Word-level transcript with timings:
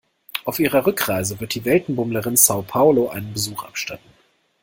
Auf 0.45 0.57
ihrer 0.57 0.87
Rückreise 0.87 1.39
wird 1.39 1.53
die 1.53 1.63
Weltenbummlerin 1.63 2.35
Sao 2.35 2.63
Paulo 2.63 3.09
einen 3.09 3.33
Besuch 3.33 3.65
abstatten. 3.65 4.09